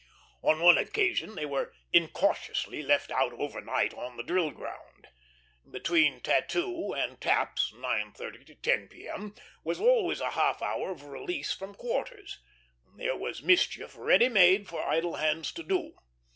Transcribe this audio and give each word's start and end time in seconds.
On 0.43 0.61
one 0.61 0.79
occasion 0.79 1.35
they 1.35 1.45
were 1.45 1.71
incautiously 1.93 2.81
left 2.81 3.11
out 3.11 3.33
overnight 3.33 3.93
on 3.93 4.17
the 4.17 4.23
drill 4.23 4.49
ground. 4.49 5.09
Between 5.69 6.21
tattoo 6.21 6.91
and 6.95 7.21
taps, 7.21 7.71
9.30 7.77 8.47
to 8.47 8.55
10 8.55 8.87
P.M., 8.87 9.35
was 9.63 9.79
always 9.79 10.19
a 10.19 10.31
half 10.31 10.59
hour 10.63 10.89
of 10.89 11.03
release 11.03 11.53
from 11.53 11.75
quarters. 11.75 12.39
There 12.97 13.15
was 13.15 13.43
mischief 13.43 13.93
ready 13.95 14.27
made 14.27 14.67
for 14.67 14.81
idle 14.81 15.17
hands 15.17 15.51
to 15.51 15.61
do. 15.61 15.93